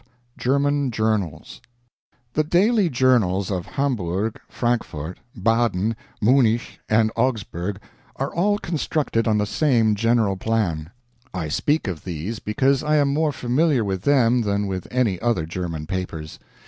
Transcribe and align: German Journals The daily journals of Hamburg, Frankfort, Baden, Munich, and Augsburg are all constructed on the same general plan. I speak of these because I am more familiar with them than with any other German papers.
German 0.35 0.89
Journals 0.89 1.61
The 2.33 2.43
daily 2.43 2.89
journals 2.89 3.51
of 3.51 3.67
Hamburg, 3.67 4.39
Frankfort, 4.49 5.19
Baden, 5.39 5.95
Munich, 6.19 6.79
and 6.89 7.11
Augsburg 7.15 7.79
are 8.15 8.33
all 8.33 8.57
constructed 8.57 9.27
on 9.27 9.37
the 9.37 9.45
same 9.45 9.93
general 9.93 10.37
plan. 10.37 10.89
I 11.35 11.49
speak 11.49 11.87
of 11.87 12.03
these 12.03 12.39
because 12.39 12.81
I 12.81 12.95
am 12.95 13.13
more 13.13 13.31
familiar 13.31 13.85
with 13.85 14.01
them 14.01 14.41
than 14.41 14.65
with 14.65 14.87
any 14.89 15.21
other 15.21 15.45
German 15.45 15.85
papers. 15.85 16.39